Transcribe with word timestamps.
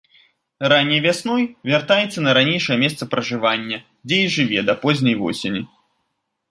Ранняй 0.71 1.01
вясной 1.07 1.43
вяртаецца 1.71 2.19
на 2.27 2.31
ранейшае 2.39 2.77
месца 2.85 3.03
пражывання, 3.13 3.77
дзе 4.11 4.17
і 4.25 4.33
жыве 4.39 4.59
да 4.71 4.79
позняй 4.87 5.15
восені. 5.23 5.61